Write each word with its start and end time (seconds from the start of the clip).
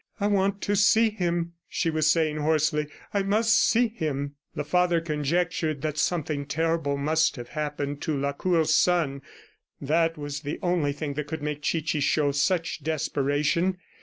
"I 0.19 0.25
want 0.25 0.61
to 0.61 0.75
see 0.75 1.11
him," 1.11 1.53
she 1.69 1.91
was 1.91 2.09
saying 2.09 2.37
hoarsely. 2.37 2.87
"I 3.13 3.21
must 3.21 3.53
see 3.53 3.87
him!" 3.87 4.33
The 4.55 4.63
father 4.63 4.99
conjectured 4.99 5.83
that 5.83 5.99
something 5.99 6.47
terrible 6.47 6.97
must 6.97 7.35
have 7.35 7.49
happened 7.49 8.01
to 8.01 8.17
Lacour's 8.19 8.73
son. 8.73 9.21
That 9.79 10.17
was 10.17 10.39
the 10.39 10.57
only 10.63 10.91
thing 10.91 11.13
that 11.13 11.27
could 11.27 11.43
make 11.43 11.61
Chichi 11.61 11.99
show 11.99 12.31
such 12.31 12.83
desperation. 12.83 13.77